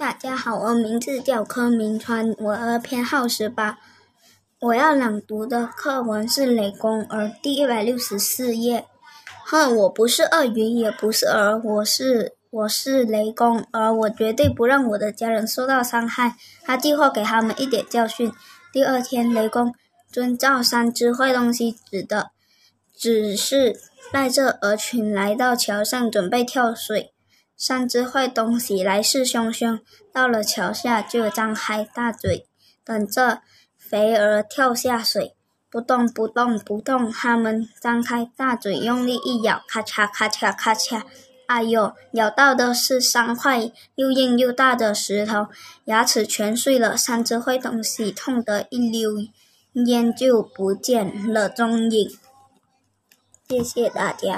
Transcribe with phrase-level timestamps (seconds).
[0.00, 3.78] 大家好，我名字叫柯明川，我的编号十八。
[4.58, 8.86] 我要朗读的课文是《雷公儿》第一百六十四页。
[9.44, 16.34] 哼，我不是鳄鱼，也不是鹅，我是我是雷公儿，我绝对不让我的家人受到伤害。
[16.64, 18.32] 他计划给他们一点教训。
[18.72, 19.74] 第二天，雷公
[20.10, 22.30] 遵照三只坏东西指的
[22.96, 23.78] 指示，
[24.10, 27.12] 带着鹅群来到桥上，准备跳水。
[27.62, 29.80] 三只坏东西来势汹汹，
[30.14, 32.46] 到了桥下就张开大嘴，
[32.82, 33.42] 等着
[33.76, 35.34] 肥儿跳下水。
[35.70, 37.12] 不动，不动，不动！
[37.12, 41.02] 它们张开大嘴，用力一咬，咔嚓，咔嚓，咔嚓！
[41.48, 45.48] 哎呦，咬到的是三块又硬又大的石头，
[45.84, 46.96] 牙齿全碎了。
[46.96, 49.18] 三只坏东西痛得一溜
[49.74, 52.18] 烟就不见了踪影。
[53.46, 54.28] 谢谢大家。